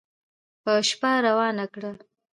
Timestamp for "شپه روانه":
0.89-1.65